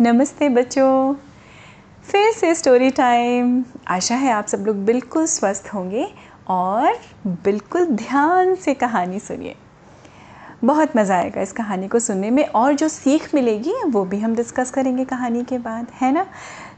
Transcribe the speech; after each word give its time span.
नमस्ते 0.00 0.48
बच्चों। 0.48 1.14
फिर 2.04 2.32
से 2.32 2.54
स्टोरी 2.54 2.90
टाइम 2.90 3.64
आशा 3.88 4.14
है 4.14 4.30
आप 4.32 4.46
सब 4.46 4.64
लोग 4.66 4.76
बिल्कुल 4.76 5.26
स्वस्थ 5.26 5.68
होंगे 5.74 6.06
और 6.48 6.98
बिल्कुल 7.26 7.86
ध्यान 7.86 8.54
से 8.54 8.74
कहानी 8.74 9.20
सुनिए। 9.20 9.54
बहुत 10.64 10.96
मज़ा 10.96 11.16
आएगा 11.16 11.40
इस 11.40 11.52
कहानी 11.52 11.88
को 11.88 11.98
सुनने 11.98 12.30
में 12.30 12.44
और 12.44 12.74
जो 12.74 12.88
सीख 12.88 13.34
मिलेगी, 13.34 13.74
वो 13.86 14.04
भी 14.04 14.18
हम 14.18 14.34
डिस्कस 14.34 14.70
करेंगे 14.70 15.04
कहानी 15.04 15.44
के 15.44 15.58
बाद, 15.58 15.86
है 16.00 16.12
ना? 16.12 16.26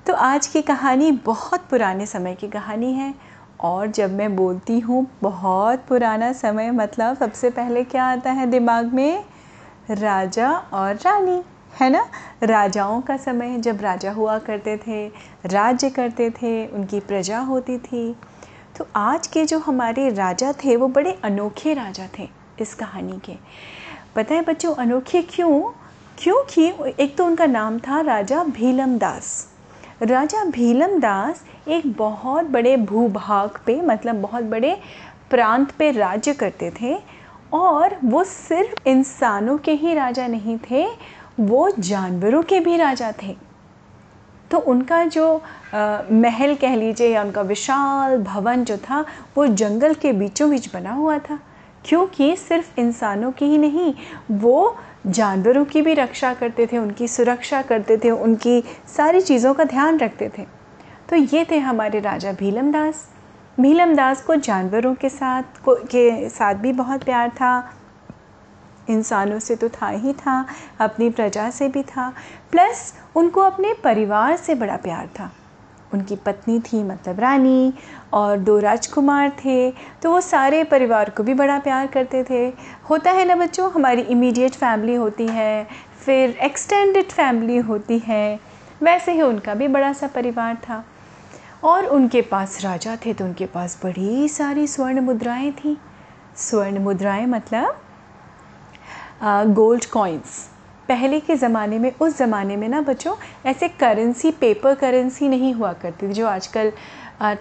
तो 0.07 0.15
आज 0.15 0.47
की 0.47 0.63
कहानी 0.63 1.11
बहुत 1.13 1.67
पुराने 1.71 2.07
समय 2.07 2.35
की 2.35 2.49
कहानी 2.49 2.93
है 2.93 3.15
और 3.61 3.87
जब 3.87 4.13
मैं 4.13 4.35
बोलती 4.37 4.79
हूँ, 4.81 5.07
बहुत 5.23 5.87
पुराना 5.89 6.33
समय 6.33 6.71
मतलब 6.71 7.17
सबसे 7.17 7.51
पहले 7.51 7.85
क्या 7.85 8.05
आता 8.05 8.31
है 8.31 8.47
दिमाग 8.47 8.95
में? 8.95 9.25
राजा 9.91 10.53
और 10.53 10.95
रानी, 10.95 11.43
है 11.81 11.91
ना? 11.91 12.07
राजाओं 12.43 13.01
का 13.01 13.17
समय 13.17 13.59
जब 13.59 13.81
राजा 13.81 14.13
हुआ 14.13 14.39
करते 14.39 14.77
थे, 14.77 15.07
राज्य 15.47 15.91
करते 15.91 16.31
थे, 16.31 16.67
उनकी 16.67 17.01
प्रजा 17.01 17.39
होती 17.39 17.79
थी। 17.79 18.17
तो 18.79 18.89
आज 18.97 19.27
के 19.27 19.45
जो 19.45 19.59
हमारे 19.59 20.09
राजा 20.09 20.53
थे, 20.53 20.77
वो 20.77 20.89
बड़े 20.89 21.19
अनोखे 21.25 21.75
राजा 21.75 22.09
थे 22.19 22.29
इस 22.61 22.75
कहानी 22.75 23.21
के। 23.25 23.33
पता 24.17 24.35
है 24.35 24.43
बच्चों, 24.43 24.75
अनोखे 24.75 25.23
क्यों? 25.23 25.61
क्योंकि 26.19 26.73
एक 27.01 27.17
तो 27.19 27.27
उनका 27.27 27.47
नाम 27.47 27.79
था 27.79 28.01
राजा 28.01 28.45
भीलम 28.45 28.99
दास। 28.99 29.53
राजा 30.03 30.45
भीलम 30.45 31.01
दास 31.01 31.45
एक 31.69 31.93
बहुत 31.93 32.45
बड़े 32.45 32.77
भूभाग 32.77 33.51
पे 33.67 33.81
मतलब 33.81 34.15
बहुत 34.15 34.45
बड़े 34.45 34.81
प्रांत 35.31 35.71
पे 35.71 35.91
राज्य 35.91 36.33
करते 36.33 36.73
थे 36.81 36.99
और 37.53 37.97
वो 38.05 38.25
सिर्फ़ 38.25 38.89
इंसानों 38.89 39.59
के 39.59 39.73
ही 39.73 39.95
राजा 39.95 40.27
नहीं 40.27 40.59
थे 40.71 40.89
वो 41.41 41.71
जानवरों 41.71 42.43
के 42.43 42.61
भी 42.61 42.77
राजा 42.77 43.13
थे। 43.23 43.37
तो 44.51 44.59
उनका 44.59 45.05
जो 45.05 45.43
आ, 45.75 46.03
महल 46.13 46.55
कह 46.55 46.77
लीजिए 46.77 47.09
या 47.09 47.23
उनका 47.23 47.43
विशाल 47.43 48.17
भवन 48.19 48.65
जो 48.65 48.77
था 48.77 49.05
वो 49.37 49.47
जंगल 49.47 49.95
के 49.95 50.13
बीचों 50.13 50.51
बीच 50.51 50.73
बना 50.75 50.93
हुआ 50.93 51.19
था। 51.19 51.39
क्योंकि 51.85 52.37
सिर्फ़ 52.37 52.81
इंसानों 52.81 53.33
की 53.33 53.45
ही 53.45 53.59
नहीं 53.59 53.95
वो 54.31 54.77
जानवरों 55.07 55.65
की 55.65 55.83
भी 55.83 55.95
रक्षा 55.95 56.35
करते 56.35 56.67
थे 56.67 56.79
उनकी 56.79 57.09
सुरक्षा 57.09 57.63
करते 57.63 57.97
थे 57.97 58.11
उनकी 58.11 58.63
सारी 58.97 59.21
चीज़ों 59.21 59.55
का 59.55 59.65
ध्यान 59.65 59.99
रखते 59.99 60.29
थे। 60.39 60.47
तो 61.09 61.17
ये 61.17 61.47
थे 61.51 61.59
हमारे 61.59 62.01
राजा 62.01 62.33
भीलम 62.33 62.73
दास 62.73 63.09
भीलम 63.61 63.95
दास 63.95 64.23
को 64.23 64.37
जानवरों 64.37 64.95
के 64.95 65.09
साथ 65.09 65.43
को 65.65 65.75
के 65.75 66.29
साथ 66.29 66.55
भी 66.55 66.73
बहुत 66.73 67.05
प्यार 67.05 67.29
था। 67.31 67.76
इंसानों 68.91 69.39
से 69.39 69.57
तो 69.57 69.69
था 69.71 69.89
ही 69.89 70.13
था, 70.13 70.47
अपनी 70.81 71.11
प्रजा 71.11 71.49
से 71.51 71.69
भी 71.69 71.83
था। 71.83 72.13
प्लस 72.53 72.93
उनको 73.17 73.41
अपने 73.41 73.73
परिवार 73.85 74.37
से 74.37 74.55
बड़ा 74.55 74.77
प्यार 74.77 75.09
था। 75.19 75.31
उनकी 75.95 76.17
पत्नी 76.17 76.59
थी 76.61 76.83
मतलब 76.83 77.21
रानी 77.21 77.73
और 78.13 78.39
दो 78.39 78.59
राजकुमार 78.59 79.31
थे 79.45 79.71
तो 80.03 80.11
वो 80.11 80.21
सारे 80.21 80.63
परिवार 80.65 81.11
को 81.11 81.23
भी 81.23 81.35
बड़ा 81.35 81.59
प्यार 81.59 81.87
करते 81.87 82.25
थे। 82.25 82.47
होता 82.91 83.11
है 83.11 83.25
ना 83.25 83.37
बच्चों, 83.37 83.71
हमारी 83.73 84.03
इमीडिएट 84.03 84.55
फैमिली 84.55 84.95
होती 84.95 85.27
है, 85.27 85.67
फिर 86.01 86.31
एक्सटेंडेड 86.43 87.13
फैमिली 87.13 87.57
होती 87.59 87.99
है, 87.99 88.41
वैसे 88.83 89.13
ही 89.13 89.23
उनका 89.23 89.55
भी 89.55 89.69
बड़ा 89.69 89.93
सा 89.93 90.07
परिवार 90.07 90.55
था। 90.69 90.85
और 91.65 91.87
उनके 91.87 92.23
पास 92.23 92.61
राजा 92.65 92.97
थे 92.97 93.13
तो 93.15 93.25
उनके 93.25 93.47
पास 93.47 93.81
बड़ी 93.85 94.29
सारी 94.29 94.67
स्वर्ण 94.67 95.01
मुद्राएँ 95.01 95.51
थी। 95.55 95.77
स्वर्ण 96.37 96.79
मुद्राएँ 96.79 97.27
मतलब 97.27 97.83
गोल्ड 99.21 99.85
कॉइन्स 99.87 100.39
पहले 100.89 101.19
के 101.21 101.35
ज़माने 101.37 101.79
में, 101.79 101.93
उस 102.01 102.17
ज़माने 102.19 102.57
में 102.57 102.69
ना 102.69 102.81
बच्चों, 102.81 103.15
ऐसे 103.47 103.69
करेंसी 103.69 104.31
पेपर 104.31 104.75
करेंसी 104.75 105.29
नहीं 105.29 105.53
हुआ 105.55 105.73
करती 105.73 106.09
थी, 106.09 106.13
जो 106.13 106.27
आजकल 106.27 106.73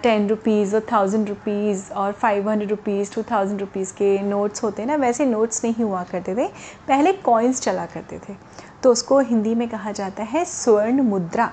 टेन 0.02 0.28
रुपीज़ 0.28 0.74
और 0.76 0.86
थाउज़ेंड 0.92 1.28
रुपीज़ 1.28 1.92
और 1.92 2.12
five 2.12 2.48
hundred 2.50 2.70
rupees 2.70 3.14
two 3.14 3.22
thousand 3.22 3.60
rupees 3.60 3.92
के 3.92 4.18
नोट्स 4.22 4.62
होते 4.62 4.82
हैं 4.82 4.86
ना, 4.88 4.96
वैसे 4.96 5.26
नोट्स 5.26 5.64
नहीं 5.64 5.84
हुआ 5.84 6.02
करते 6.02 6.34
थे। 6.34 6.46
पहले 6.88 7.12
कॉइन्स 7.12 7.60
चला 7.60 7.84
करते 7.86 8.18
थे। 8.18 8.34
तो 8.82 8.92
उसको 8.92 9.18
हिंदी 9.20 9.54
में 9.54 9.68
कहा 9.68 9.92
जाता 9.92 10.22
है 10.22 10.44
स्वर्ण 10.44 11.02
मुद्रा 11.02 11.50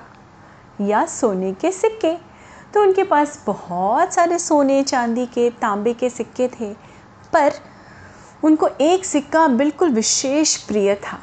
या 0.80 1.04
सोने 1.06 1.52
के 1.52 1.70
सिक्के। 1.72 2.14
तो 2.74 2.82
उनके 2.82 3.02
पास 3.04 3.42
बहुत 3.46 4.14
सारे 4.14 4.38
सोने, 4.38 4.82
चांदी 4.82 5.26
के, 5.26 5.48
तांबे 5.52 5.92
के 5.94 6.10
सिक्के 6.10 6.48
थे, 6.50 6.72
पर 7.32 7.52
उनको 8.44 8.68
एक 8.80 9.04
सिक्का 9.04 9.46
बिल्कुल 9.48 9.90
विशेष 9.90 10.56
प्रिय 10.56 10.94
था। 10.94 11.18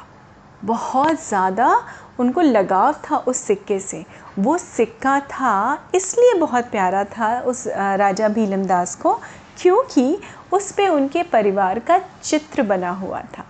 बहुत 0.64 1.28
ज़्यादा 1.28 1.84
उनको 2.20 2.40
लगाव 2.40 2.94
था 3.04 3.16
उस 3.16 3.36
सिक्के 3.36 3.78
से। 3.80 4.04
वो 4.38 4.56
सिक्का 4.58 5.18
था, 5.20 5.88
इसलिए 5.94 6.34
बहुत 6.34 6.64
प्यारा 6.64 7.04
था 7.04 7.40
उस 7.40 7.66
राजा 7.68 8.28
भीलम 8.28 8.64
दास 8.64 8.94
को, 8.94 9.14
क्योंकि 9.62 10.18
उस 10.52 10.70
पर 10.72 10.88
उनके 10.88 11.22
परिवार 11.22 11.78
का 11.78 11.98
चित्र 12.22 12.62
बना 12.62 12.90
हुआ 12.90 13.20
था। 13.38 13.44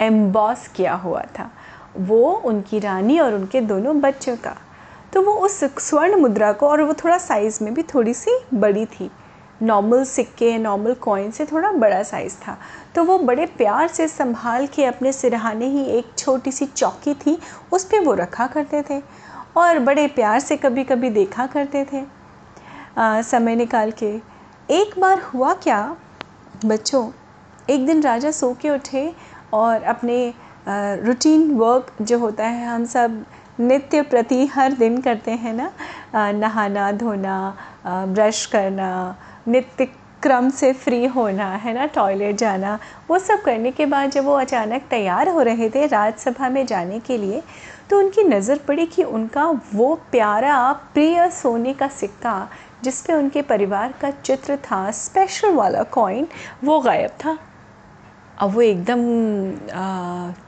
एम्बॉस 0.00 0.68
किया 0.68 0.94
हुआ 0.94 1.22
था। 1.38 1.50
वो, 1.98 2.32
उनकी 2.34 2.78
रानी 2.78 3.18
और 3.18 3.34
उनके 3.34 3.60
दोनों 3.60 4.00
बच्चों 4.00 4.36
का। 4.36 4.56
तो 5.12 5.22
वो 5.22 5.32
उस 5.32 5.64
स्वर्ण 5.64 6.16
मुद्रा 6.16 6.52
को, 6.52 6.68
और 6.68 6.82
वो 6.82 6.94
थोड़ा 6.94 7.18
साइज़ 7.18 7.64
में 7.64 7.74
भी 7.74 7.82
थोड़ी 7.82 8.14
सी 8.14 8.38
बड़ी 8.54 8.86
थी। 8.86 9.10
नॉर्मल 9.62 10.04
सिक्के 10.04 10.56
नॉर्मल 10.58 10.94
कॉइन 10.94 11.30
से 11.30 11.44
थोड़ा 11.44 11.70
बड़ा 11.72 12.02
साइज़ 12.02 12.34
था। 12.38 12.56
तो 12.94 13.04
वो 13.04 13.18
बड़े 13.18 13.46
प्यार 13.46 13.88
से 13.88 14.06
संभाल 14.08 14.66
के 14.66 14.84
अपने 14.84 15.12
सिरहाने 15.12 15.66
ही 15.66 15.84
एक 15.88 16.12
छोटी 16.18 16.52
सी 16.52 16.66
चौकी 16.66 17.14
थी 17.16 17.38
उस 17.72 17.84
पर 17.84 18.04
वो 18.04 18.14
रखा 18.14 18.46
करते 18.46 18.82
थे 18.90 19.00
और 19.56 19.78
बड़े 19.78 20.06
प्यार 20.06 20.40
से 20.40 20.56
कभी 20.56 20.84
कभी 20.84 21.10
देखा 21.10 21.46
करते 21.46 21.84
थे। 21.92 22.02
आ, 22.98 23.22
समय 23.22 23.56
निकाल 23.56 23.90
के। 23.92 24.14
एक 24.70 24.98
बार 25.00 25.20
हुआ 25.24 25.52
क्या 25.54 25.96
बच्चों? 26.64 27.10
एक 27.70 27.86
दिन 27.86 28.02
राजा 28.02 28.30
सो 28.30 28.52
के 28.52 28.70
उठे 28.70 29.12
और 29.52 29.82
अपने 29.82 30.34
रूटीन 30.68 31.50
वर्क 31.50 31.92
जो 32.02 32.18
होता 32.18 32.44
है 32.44 32.66
हम 32.66 32.84
सब 32.84 33.24
नित्य 33.60 34.02
प्रति 34.02 34.46
हर 34.46 34.72
दिन 34.72 35.00
करते 35.00 35.30
हैं 35.30 35.52
ना? 35.52 35.70
नहाना 36.32 36.90
धोना 36.92 37.56
ब्रश 37.86 38.44
करना 38.46 39.16
नित्य 39.46 39.84
क्रम 40.22 40.48
से 40.50 40.72
फ्री 40.72 41.04
होना, 41.06 41.46
है 41.54 41.72
ना? 41.74 41.86
टॉयलेट 41.86 42.36
जाना, 42.36 42.78
वो 43.10 43.18
सब 43.18 43.42
करने 43.42 43.70
के 43.70 43.86
बाद 43.86 44.10
जब 44.10 44.24
वो 44.24 44.34
अचानक 44.34 44.82
तैयार 44.90 45.28
हो 45.28 45.42
रहे 45.42 45.68
थे 45.70 45.86
राज्यसभा 45.86 46.48
में 46.48 46.64
जाने 46.66 46.98
के 47.00 47.16
लिए 47.18 47.42
तो 47.90 47.98
उनकी 47.98 48.24
नज़र 48.24 48.58
पड़ी 48.68 48.86
कि 48.86 49.02
उनका 49.04 49.46
वो 49.74 49.94
प्यारा, 50.10 50.72
प्रिय 50.72 51.28
सोने 51.30 51.72
का 51.74 51.88
सिक्का, 51.88 52.48
जिस 52.84 53.00
पे 53.02 53.12
उनके 53.12 53.42
परिवार 53.42 53.94
का 54.00 54.10
चित्र 54.12 54.56
था 54.64 54.90
स्पेशल 54.90 55.52
वाला 55.54 55.82
कॉइन 55.92 56.28
वो 56.64 56.78
गायब 56.80 57.10
था। 57.24 57.36
अब 58.38 58.54
वो 58.54 58.62
एकदम 58.62 59.00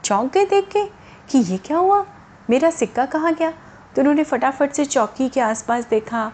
चौंक 0.03 0.31
गए 0.33 0.45
देख 0.45 0.67
के 0.67 0.85
कि 1.29 1.39
ये 1.51 1.57
क्या 1.57 1.77
हुआ? 1.77 2.05
मेरा 2.49 2.69
सिक्का 2.71 3.05
कहाँ 3.05 3.33
गया? 3.33 3.51
तो 3.95 4.01
उन्होंने 4.01 4.23
फटाफट 4.23 4.71
से 4.71 4.85
चौकी 4.85 5.29
के 5.29 5.41
आसपास 5.41 5.87
देखा 5.89 6.31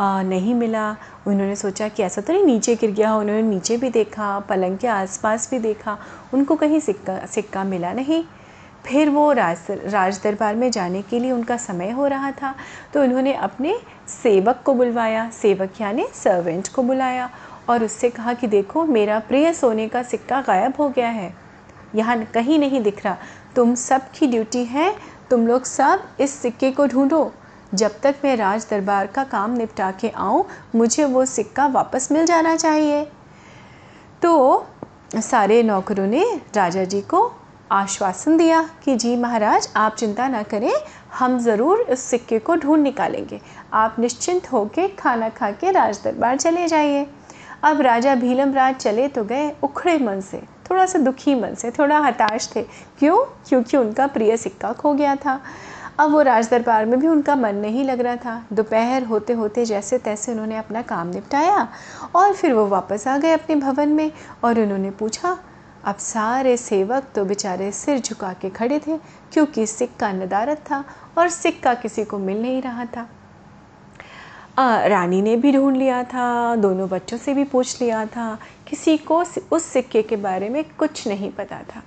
नहीं 0.00 0.54
मिला। 0.54 0.90
उन्होंने 1.26 1.56
सोचा 1.56 1.88
कि 1.88 2.02
ऐसा 2.02 2.20
तो 2.20 2.32
नहीं, 2.32 2.44
नीचे 2.44 2.74
गिर 2.74 2.90
गया। 2.90 3.14
उन्होंने 3.14 3.42
नीचे 3.42 3.76
भी 3.76 3.88
देखा, 3.88 4.38
पलंग 4.40 4.78
के 4.78 4.86
आसपास 4.86 5.50
भी 5.50 5.58
देखा। 5.58 5.98
उनको 6.34 6.56
कहीं 6.56 6.80
सिक्का 6.80 7.26
सिक्का 7.26 7.64
मिला 7.64 7.92
नहीं। 7.92 8.24
फिर 8.86 9.10
वो 9.10 9.32
राज 9.32 9.58
राज 9.70 10.20
दरबार 10.24 10.54
में 10.54 10.70
जाने 10.70 11.02
के 11.02 11.18
लिए 11.18 11.32
उनका 11.32 11.56
समय 11.56 11.90
हो 11.90 12.06
रहा 12.06 12.30
था। 12.30 12.54
तो 12.94 13.02
उन्होंने 13.02 13.34
अपने 13.34 13.78
सेवक 14.22 14.62
को 14.64 14.74
बुलवाया। 14.74 15.30
सेवक 15.30 15.80
यानी 15.80 16.06
सर्वेंट 16.14 16.68
को 16.68 16.82
बुलाया 16.82 17.30
और 17.68 17.84
उससे 17.84 18.10
कहा 18.10 18.34
कि 18.34 18.46
देखो, 18.46 18.84
मेरा 18.84 19.18
प्रिय 19.18 19.52
सोने 19.52 19.88
का 19.88 20.02
सिक्का 20.02 20.40
गायब 20.40 20.72
हो 20.78 20.88
गया 20.88 21.08
है। 21.08 21.34
यहाँ 21.94 22.24
कहीं 22.24 22.58
नहीं 22.58 22.82
दिख 22.82 23.04
रहा। 23.04 23.16
तुम 23.56 23.74
सब 23.74 24.10
की 24.10 24.26
ड्यूटी 24.26 24.64
है। 24.64 24.94
तुम 25.30 25.46
लोग 25.46 25.64
सब 25.64 26.02
इस 26.20 26.34
सिक्के 26.34 26.70
को 26.70 26.86
ढूंढो। 26.86 27.32
जब 27.74 28.00
तक 28.02 28.14
मैं 28.24 28.36
राज 28.36 28.66
दरबार 28.70 29.06
का 29.06 29.24
काम 29.24 29.50
निपटा 29.50 29.90
के 29.90 30.08
आऊँ, 30.08 30.44
मुझे 30.74 31.04
वो 31.04 31.24
सिक्का 31.24 31.66
वापस 31.66 32.12
मिल 32.12 32.26
जाना 32.26 32.56
चाहिए। 32.56 33.04
तो 34.22 34.66
सारे 35.14 35.62
नौकरों 35.62 36.06
ने 36.06 36.24
राजा 36.56 36.84
जी 36.84 37.00
को 37.00 37.30
आश्वासन 37.72 38.36
दिया 38.36 38.62
कि, 38.84 38.96
जी 38.96 39.16
महाराज, 39.16 39.68
आप 39.76 39.94
चिंता 39.94 40.28
ना 40.28 40.42
करें, 40.42 40.72
हम 41.18 41.38
ज़रूर 41.38 41.78
उस 41.80 42.00
सिक्के 42.00 42.38
को 42.38 42.56
ढूंढ 42.56 42.82
निकालेंगे। 42.82 43.40
आप 43.72 43.96
निश्चिंत 43.98 44.52
होकर 44.52 44.90
खाना 44.98 45.28
खा 45.28 45.50
के 45.50 45.70
राज 45.70 46.00
दरबार 46.04 46.36
चले 46.36 46.66
जाइए। 46.68 47.06
अब 47.62 47.80
राजा 47.80 48.14
भीलम 48.14 48.52
राज 48.54 48.76
चले 48.76 49.08
तो 49.08 49.24
गए 49.24 49.50
उखड़े 49.62 49.98
मन 49.98 50.20
से, 50.20 50.42
थोड़ा 50.70 50.86
सा 50.86 50.98
दुखी 50.98 51.34
मन 51.34 51.54
से, 51.54 51.70
थोड़ा 51.70 51.98
हताश 51.98 52.50
थे। 52.56 52.62
क्यों? 52.98 53.18
क्योंकि 53.48 53.76
उनका 53.76 54.06
प्रिय 54.06 54.36
सिक्का 54.36 54.72
खो 54.72 54.92
गया 54.94 55.16
था। 55.16 55.40
अब 55.98 56.10
वो 56.10 56.20
राज 56.22 56.48
दरबार 56.50 56.84
में 56.86 56.98
भी 57.00 57.06
उनका 57.06 57.34
मन 57.36 57.54
नहीं 57.54 57.84
लग 57.84 58.00
रहा 58.00 58.16
था। 58.16 58.44
दोपहर 58.52 59.04
होते 59.04 59.32
होते 59.32 59.64
जैसे 59.64 59.98
तैसे 59.98 60.32
उन्होंने 60.32 60.56
अपना 60.56 60.82
काम 60.82 61.08
निपटाया 61.08 61.68
और 62.16 62.32
फिर 62.32 62.52
वो 62.52 62.66
वापस 62.66 63.06
आ 63.08 63.16
गए 63.18 63.32
अपने 63.32 63.56
भवन 63.56 63.88
में 63.88 64.10
और 64.44 64.60
उन्होंने 64.60 64.90
पूछा 64.90 65.36
अब 65.84 65.96
सारे 65.96 66.56
सेवक 66.56 67.04
तो 67.14 67.24
बेचारे 67.24 67.70
सिर 67.72 67.98
झुका 67.98 68.32
के 68.32 68.50
खड़े 68.50 68.78
थे 68.78 68.96
क्योंकि 69.32 69.66
सिक्का 69.66 70.12
नदारत 70.12 70.58
था 70.70 70.84
और 71.18 71.28
सिक्का 71.28 71.74
किसी 71.74 72.04
को 72.04 72.18
मिल 72.18 72.42
नहीं 72.42 72.62
रहा 72.62 72.84
था। 72.84 73.08
आ, 74.58 74.86
रानी 74.86 75.20
ने 75.22 75.36
भी 75.36 75.52
ढूंढ 75.52 75.76
लिया 75.76 76.02
था 76.04 76.56
दोनों 76.56 76.88
बच्चों 76.88 77.18
से 77.18 77.34
भी 77.34 77.44
पूछ 77.44 77.80
लिया 77.82 78.04
था 78.06 78.38
किसी 78.68 78.96
को 78.98 79.22
उस 79.52 79.64
सिक्के 79.64 80.02
के 80.02 80.16
बारे 80.16 80.48
में 80.48 80.64
कुछ 80.78 81.06
नहीं 81.08 81.30
पता 81.32 81.60
था। 81.74 81.82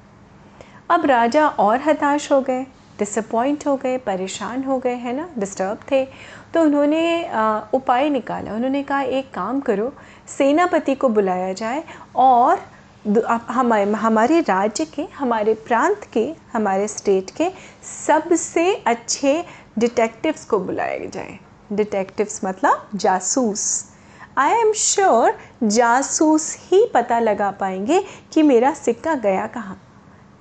अब 0.90 1.06
राजा 1.06 1.48
और 1.48 1.81
हताश 1.81 2.31
हो 2.31 2.42
गए। 2.42 2.66
डिसअपॉइंट 3.00 3.68
हो 3.68 3.75
गए, 3.75 3.97
परेशान 3.97 4.63
हो 4.63 4.77
गए, 4.80 4.95
है 4.95 5.13
ना? 5.13 5.30
डिस्टर्ब 5.38 5.80
थे। 5.92 6.06
तो 6.53 6.62
उन्होंने 6.62 7.30
उपाय 7.74 8.09
निकाला। 8.09 8.53
उन्होंने 8.53 8.83
कहा, 8.83 9.01
एक 9.01 9.33
काम 9.33 9.59
करो, 9.59 9.94
सेनापति 10.27 10.95
को 10.95 11.09
बुलाया 11.09 11.53
जाए 11.53 11.83
और 12.15 12.59
हमारे 13.50 13.92
हमारे 13.92 14.39
राज्य 14.39 14.86
के, 14.86 15.07
हमारे 15.18 15.53
प्रांत 15.53 16.07
के, 16.13 16.36
हमारे 16.53 16.88
स्टेट 16.88 17.31
के 17.31 17.50
सबसे 18.07 18.75
अच्छे 18.86 19.45
डिटेक्टिव्स 19.80 20.45
को 20.45 20.59
बुलाया 20.59 21.06
जाए। 21.06 21.38
डिटेक्टिव्स 21.74 22.41
मतलब 22.45 22.89
जासूस। 22.95 23.91
आई 24.38 24.51
एम 24.51 24.71
श्योर 24.74 25.38
जासूस 25.63 26.57
ही 26.59 26.86
पता 26.94 27.19
लगा 27.19 27.51
पाएँगे 27.51 28.03
कि 28.33 28.44
मेरा 28.44 28.74
सिक्का 28.74 29.15
गया 29.15 29.48
कहाँ। 29.48 29.81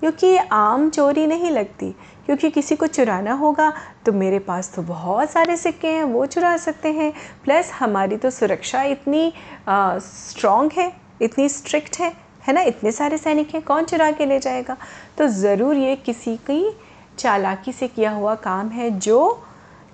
क्योंकि 0.00 0.36
आम 0.36 0.90
चोरी 0.90 1.26
नहीं 1.26 1.50
लगती। 1.50 1.94
क्योंकि 2.26 2.50
किसी 2.50 2.76
को 2.76 2.86
चुराना 2.86 3.32
होगा 3.34 3.72
तो 4.06 4.12
मेरे 4.12 4.38
पास 4.38 4.72
तो 4.74 4.82
बहुत 4.82 5.30
सारे 5.30 5.56
सिक्के 5.56 5.88
हैं, 5.88 6.04
वो 6.04 6.26
चुरा 6.26 6.56
सकते 6.56 6.92
हैं। 6.92 7.12
प्लस 7.44 7.72
हमारी 7.72 8.16
तो 8.16 8.30
सुरक्षा 8.30 8.82
इतनी 8.82 9.32
स्ट्रॉन्ग 9.68 10.72
है, 10.72 10.92
इतनी 11.22 11.48
स्ट्रिक्ट 11.48 11.98
है 12.00 12.12
है 12.42 12.52
ना? 12.54 12.60
इतने 12.62 12.92
सारे 12.92 13.18
सैनिक 13.18 13.54
हैं, 13.54 13.62
कौन 13.62 13.84
चुरा 13.84 14.10
के 14.10 14.26
ले 14.26 14.38
जाएगा? 14.38 14.76
तो 15.18 15.26
ज़रूर 15.28 15.76
ये 15.76 15.94
किसी 15.96 16.36
की 16.50 16.76
चालाकी 17.18 17.72
से 17.72 17.88
किया 17.88 18.10
हुआ 18.10 18.34
काम 18.34 18.68
है, 18.68 18.90
जो, 18.90 19.44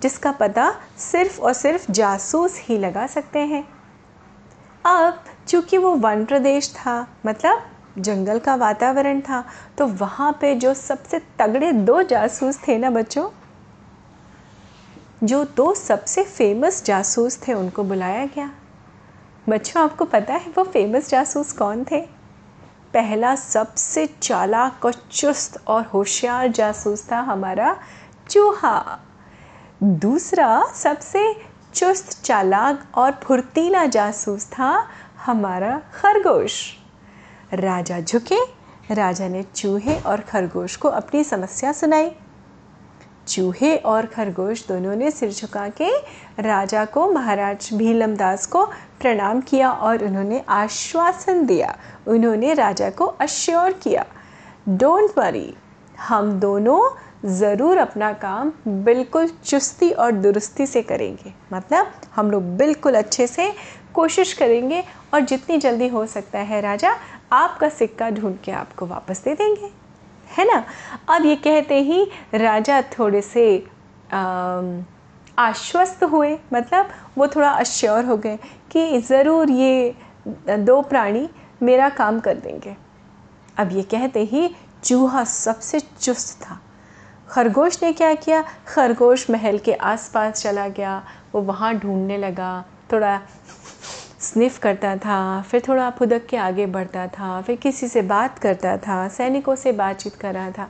जिसका 0.02 0.32
पता 0.32 0.72
सिर्फ़ 0.98 1.40
और 1.40 1.52
सिर्फ़ 1.52 1.90
जासूस 1.92 2.60
ही 2.64 2.78
लगा 2.78 3.06
सकते 3.06 3.38
हैं। 3.38 3.62
अब, 4.84 5.22
चूँकि 5.48 5.78
वो 5.78 5.90
वन 5.96 6.24
प्रदेश 6.24 6.72
था 6.74 7.06
मतलब 7.26 7.69
जंगल 7.98 8.38
का 8.38 8.54
वातावरण 8.54 9.20
था 9.20 9.44
तो 9.78 9.86
वहाँ 9.86 10.38
पे 10.40 10.54
जो 10.54 10.74
सबसे 10.74 11.18
तगड़े 11.38 11.72
दो 11.72 12.02
जासूस 12.02 12.68
थे 12.68 12.78
ना 12.78 12.90
बच्चों? 12.90 13.30
जो 15.24 15.44
दो 15.44 15.74
सबसे 15.74 16.24
फ़ेमस 16.24 16.84
जासूस 16.84 17.48
थे, 17.48 17.52
उनको 17.52 17.82
बुलाया 17.82 18.26
गया। 18.26 18.50
बच्चों, 19.48 19.82
आपको 19.82 20.04
पता 20.04 20.34
है 20.34 20.52
वो 20.56 20.64
फ़ेमस 20.64 21.08
जासूस 21.08 21.52
कौन 21.52 21.84
थे? 21.84 22.00
पहला 22.94 23.36
सबसे 23.36 24.06
चालाक 24.06 24.84
और 24.84 24.92
चुस्त 24.92 25.64
और 25.66 25.84
होशियार 25.84 26.48
जासूस 26.48 27.12
था 27.12 27.20
हमारा 27.20 27.76
चूहा। 28.30 28.98
दूसरा 29.82 30.64
सबसे 30.74 31.36
चुस्त, 31.74 32.24
चालाक 32.24 32.84
और 32.94 33.12
फुर्तीला 33.12 33.86
जासूस 33.86 34.46
था 34.46 34.88
हमारा 35.26 35.82
खरगोश। 35.94 36.79
राजा 37.52 38.00
झुके, 38.00 38.40
राजा 38.90 39.28
ने 39.28 39.42
चूहे 39.44 39.98
और 40.00 40.20
खरगोश 40.20 40.76
को 40.76 40.88
अपनी 40.90 41.22
समस्या 41.24 41.72
सुनाई। 41.72 42.10
चूहे 43.28 43.76
और 43.76 44.06
खरगोश 44.06 44.66
दोनों 44.66 44.94
ने 44.96 45.10
सिर 45.10 45.32
झुका 45.32 45.68
के 45.80 45.90
राजा 46.40 46.84
को, 46.84 47.10
महाराज 47.12 47.68
भीलम 47.74 48.14
दास 48.16 48.46
को 48.46 48.64
प्रणाम 49.00 49.40
किया 49.40 49.70
और 49.70 50.04
उन्होंने 50.04 50.42
आश्वासन 50.48 51.44
दिया। 51.46 51.76
उन्होंने 52.08 52.54
राजा 52.54 52.90
को 52.90 53.04
अश्योर 53.04 53.72
किया 53.72 54.04
डोंट 54.68 55.18
वरी 55.18 55.52
हम 55.98 56.32
दोनों 56.40 56.80
ज़रूर 57.30 57.78
अपना 57.78 58.12
काम 58.14 58.52
बिल्कुल 58.84 59.28
चुस्ती 59.44 59.90
और 59.92 60.12
दुरुस्ती 60.12 60.66
से 60.66 60.82
करेंगे। 60.82 61.32
मतलब 61.52 61.90
हम 62.16 62.30
लोग 62.30 62.56
बिल्कुल 62.56 62.94
अच्छे 62.94 63.26
से 63.26 63.52
कोशिश 63.94 64.32
करेंगे 64.32 64.82
और 65.14 65.20
जितनी 65.20 65.56
जल्दी 65.58 65.88
हो 65.88 66.04
सकता 66.06 66.38
है 66.40 66.60
राजा 66.60 66.94
आपका 67.32 67.68
सिक्का 67.68 68.10
ढूंढ 68.10 68.36
के 68.44 68.52
आपको 68.52 68.86
वापस 68.86 69.22
दे 69.24 69.34
देंगे। 69.34 69.70
है 70.30 70.44
ना? 70.46 70.64
अब 71.08 71.24
ये 71.26 71.36
कहते 71.36 71.80
ही 71.82 72.04
राजा 72.34 72.80
थोड़े 72.92 73.22
से 73.22 73.44
आश्वस्त 75.38 76.02
हुए। 76.04 76.38
मतलब 76.52 76.88
वो 77.18 77.26
थोड़ा 77.26 77.50
अश्योर 77.50 78.04
हो 78.04 78.16
गए 78.16 78.38
कि 78.72 79.00
ज़रूर 79.00 79.50
ये 79.50 79.94
दो 80.50 80.80
प्राणी 80.82 81.28
मेरा 81.62 81.88
काम 81.90 82.20
कर 82.20 82.34
देंगे। 82.36 82.76
अब 83.58 83.72
ये 83.72 83.82
कहते 83.84 84.24
ही 84.24 84.48
चूहा 84.84 85.24
सबसे 85.24 85.80
चुस्त 85.80 86.42
था। 86.42 86.60
खरगोश 87.28 87.82
ने 87.82 87.92
क्या 87.92 88.12
किया? 88.14 88.42
खरगोश 88.68 89.28
महल 89.30 89.58
के 89.58 89.72
आसपास 89.72 90.42
चला 90.42 90.68
गया। 90.68 91.02
वो 91.34 91.40
वहाँ 91.42 91.74
ढूँढने 91.74 92.16
लगा। 92.18 92.64
थोड़ा 92.92 93.20
स्निफ 94.20 94.58
करता 94.58 94.96
था, 94.96 95.42
फिर 95.42 95.62
थोड़ा 95.68 95.90
फुदक 95.90 96.26
के 96.26 96.36
आगे 96.36 96.66
बढ़ता 96.66 97.06
था, 97.06 97.40
फिर 97.42 97.56
किसी 97.56 97.88
से 97.88 98.02
बात 98.02 98.38
करता 98.38 98.76
था, 98.76 99.08
सैनिकों 99.08 99.54
से 99.56 99.72
बातचीत 99.72 100.14
कर 100.14 100.34
रहा 100.34 100.50
था। 100.50 100.68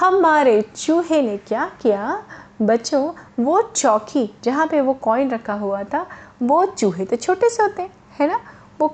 हमारे 0.00 0.60
चूहे 0.62 1.22
ने 1.22 1.36
क्या 1.36 1.70
किया? 1.82 2.22
बच्चों, 2.62 3.12
वो 3.40 3.60
चौकी 3.62 4.30
जहाँ 4.44 4.66
पे 4.66 4.80
वो 4.80 4.94
कॉइन 4.94 5.30
रखा 5.30 5.54
हुआ 5.54 5.82
था, 5.84 6.06
वो 6.42 6.64
चूहे 6.66 7.04
तो 7.04 7.16
छोटे 7.16 7.50
से 7.50 7.62
होते, 7.62 7.82
हैं 8.20 8.28
ना? 8.28 8.40
वो 8.80 8.88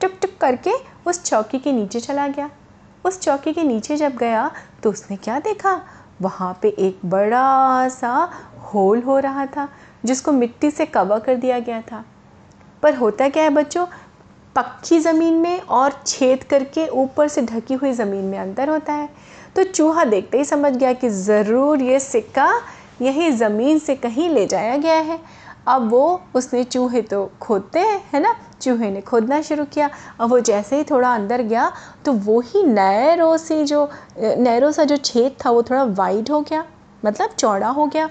टुक 0.00 0.12
टुक 0.22 0.36
करके 0.40 0.72
उस 1.06 1.22
चौकी 1.24 1.58
के 1.58 1.72
नीचे 1.72 2.00
चला 2.00 2.28
गया। 2.28 2.50
उस 3.04 3.20
चौकी 3.20 3.52
के 3.52 3.62
नीचे 3.62 3.96
जब 3.96 4.16
गया 4.16 4.50
तो 4.82 4.90
उसने 4.90 5.16
क्या 5.16 5.38
देखा? 5.40 5.80
वहाँ 6.22 6.58
पे 6.62 6.68
एक 6.68 6.98
बड़ा 7.04 7.88
सा 7.88 8.30
होल 8.74 9.02
हो 9.02 9.18
रहा 9.18 9.46
था, 9.46 9.68
जिसको 10.04 10.32
मिट्टी 10.32 10.70
से 10.70 10.86
कवर 10.86 11.20
कर 11.20 11.36
दिया 11.36 11.58
गया 11.58 11.80
था। 11.82 12.04
पर 12.82 12.94
होता 12.94 13.28
क्या 13.28 13.42
है 13.42 13.50
बच्चों? 13.50 13.86
पक्की 14.56 14.98
ज़मीन 15.00 15.34
में 15.34 15.60
और 15.60 15.92
छेद 16.06 16.42
करके 16.44 16.86
ऊपर 16.88 17.28
से 17.28 17.42
ढकी 17.42 17.74
हुई 17.74 17.92
ज़मीन 17.92 18.24
में 18.24 18.38
अंतर 18.38 18.68
होता 18.68 18.92
है। 18.92 19.08
तो 19.56 19.62
चूहा 19.64 20.04
देखते 20.04 20.38
ही 20.38 20.44
समझ 20.44 20.72
गया 20.72 20.92
कि 20.92 21.08
ज़रूर 21.08 21.82
ये 21.82 22.00
सिक्का 22.00 22.50
यही 23.02 23.30
ज़मीन 23.32 23.78
से 23.78 23.94
कहीं 23.96 24.28
ले 24.28 24.46
जाया 24.46 24.76
गया 24.76 24.94
है। 24.94 25.18
अब 25.68 25.88
वो 25.90 26.20
उसने 26.34 26.62
चूहे 26.64 27.02
तो 27.02 27.30
खोदते 27.40 27.78
हैं, 27.78 28.00
है 28.14 28.20
ना? 28.20 28.34
चूहे 28.62 28.90
ने 28.90 29.00
खोदना 29.00 29.40
शुरू 29.42 29.64
किया। 29.64 29.88
अब 30.20 30.30
वो 30.30 30.38
जैसे 30.40 30.76
ही 30.76 30.84
थोड़ा 30.84 31.14
अंदर 31.14 31.42
गया 31.42 31.70
तो 32.04 32.12
वो 32.12 32.40
ही 32.40 32.62
नैरो 32.64 33.36
से 33.36 33.64
जो, 33.64 33.88
नैरो 34.18 34.72
सा 34.72 34.84
जो 34.84 34.96
छेद 34.96 35.36
था 35.44 35.50
वो 35.50 35.62
थोड़ा 35.62 35.82
वाइड 35.84 36.30
हो 36.30 36.40
गया 36.40 36.64
मतलब 37.02 37.30
चौड़ा 37.30 37.68
हो 37.68 37.86
गया। 37.86 38.08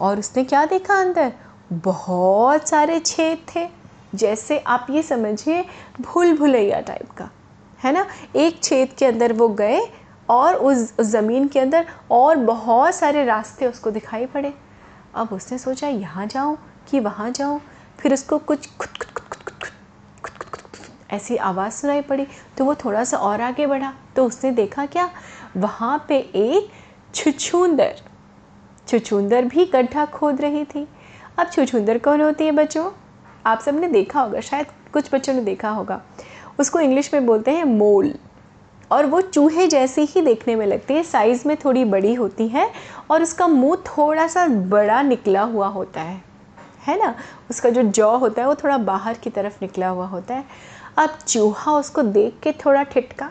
और 0.00 0.18
उसने 0.18 0.44
क्या 0.44 0.64
देखा 0.66 1.00
अंदर? 1.00 1.32
बहुत 1.74 2.68
सारे 2.68 2.98
छेद 3.00 3.38
थे। 3.54 3.68
जैसे 4.14 4.58
आप 4.58 4.86
ये 4.90 5.02
समझिए 5.02 5.64
भूल 6.00 6.36
भुलैया 6.38 6.80
टाइप 6.80 7.10
का, 7.10 7.28
है 7.80 7.92
ना? 7.92 8.06
एक 8.36 8.62
छेद 8.62 8.92
के 8.98 9.06
अंदर 9.06 9.32
वो 9.32 9.48
गए 9.50 9.80
और 10.28 10.54
उस 10.54 11.00
ज़मीन 11.00 11.48
के 11.48 11.60
अंदर 11.60 11.86
और 12.10 12.36
बहुत 12.36 12.94
सारे 12.94 13.24
रास्ते 13.24 13.66
उसको 13.66 13.90
दिखाई 13.90 14.26
पड़े। 14.26 14.52
अब 15.14 15.32
उसने 15.32 15.58
सोचा, 15.58 15.88
यहाँ 15.88 16.26
जाऊँ 16.26 16.56
कि 16.90 17.00
वहाँ 17.00 17.30
जाऊँ? 17.30 17.60
फिर 17.98 18.12
उसको 18.14 18.38
कुछ 18.38 18.68
खुद 18.68 18.88
खुद 18.88 19.08
खुद 19.08 19.26
खुद 19.26 19.44
खुद 19.44 20.22
खुद 20.24 20.32
खुद 20.44 20.62
खुद 20.62 20.86
ऐसी 21.10 21.36
आवाज़ 21.36 21.72
सुनाई 21.72 22.00
पड़ी। 22.00 22.26
तो 22.58 22.64
वो 22.64 22.74
थोड़ा 22.74 23.04
सा 23.04 23.16
और 23.16 23.40
आगे 23.40 23.66
बढ़ा। 23.66 23.92
तो 24.16 24.24
उसने 24.26 24.50
देखा 24.50 24.86
क्या? 24.86 25.10
वहाँ 25.56 26.04
पे 26.08 26.18
एक 26.18 26.70
छुछुंदर 27.14 28.00
छुछुंदर 28.88 29.44
भी 29.44 29.64
गड्ढा 29.64 30.04
खोद 30.06 30.40
रही 30.40 30.64
थी। 30.64 30.86
अब 31.38 31.50
छुछुंदर 31.50 31.98
कौन 31.98 32.20
होती 32.20 32.44
है 32.44 32.52
बच्चों? 32.52 32.90
आप 33.46 33.60
सबने 33.60 33.88
देखा 33.88 34.20
होगा, 34.20 34.40
शायद 34.40 34.66
कुछ 34.92 35.14
बच्चों 35.14 35.34
ने 35.34 35.40
देखा 35.40 35.70
होगा। 35.70 36.02
उसको 36.58 36.80
इंग्लिश 36.80 37.14
में 37.14 37.26
बोलते 37.26 37.50
हैं 37.50 37.64
मोल। 37.64 38.14
और 38.92 39.06
वो 39.06 39.20
चूहे 39.20 39.66
जैसी 39.66 40.02
ही 40.02 40.20
देखने 40.20 40.56
में 40.56 40.66
लगती 40.66 40.94
है, 40.94 41.02
साइज़ 41.02 41.48
में 41.48 41.56
थोड़ी 41.56 41.84
बड़ी 41.84 42.14
होती 42.14 42.48
है 42.48 42.72
और 43.10 43.22
उसका 43.22 43.46
मुँह 43.46 43.76
थोड़ा 43.76 44.26
सा 44.26 44.48
बड़ा 44.48 45.02
निकला 45.02 45.42
हुआ 45.42 45.66
होता 45.66 46.00
है। 46.00 46.22
है 46.86 46.98
ना? 46.98 47.14
उसका 47.50 47.70
जो 47.70 47.82
जॉ 47.82 48.16
होता 48.16 48.42
है, 48.42 48.48
वो 48.48 48.54
थोड़ा 48.54 48.78
बाहर 48.78 49.14
की 49.14 49.30
तरफ़ 49.30 49.58
निकला 49.62 49.88
हुआ 49.88 50.06
होता 50.06 50.34
है। 50.34 50.44
अब 50.96 51.18
चूहा 51.28 51.72
उसको 51.72 52.02
देख 52.02 52.36
के 52.42 52.52
थोड़ा 52.52 52.82
ठिटका 52.82 53.30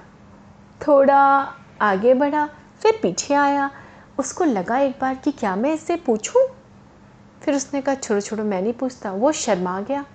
थोड़ा 0.87 1.53
आगे 1.81 2.13
बढ़ा, 2.13 2.49
फिर 2.81 2.99
पीछे 3.01 3.33
आया। 3.33 3.71
उसको 4.19 4.43
लगा 4.43 4.77
एक 4.77 4.95
बार 5.01 5.15
कि 5.15 5.31
क्या 5.31 5.55
मैं 5.55 5.73
इससे 5.73 5.95
पूछूँ? 5.95 6.60
फिर 7.41 7.55
उसने 7.55 7.81
कहा 7.81 7.95
छोड़ो 7.95 8.21
छोड़ो 8.21 8.43
मैं 8.43 8.61
नहीं 8.61 8.73
पूछता। 8.73 9.11
वो 9.11 9.31
शर्मा 9.33 9.79
गया। 9.81 10.05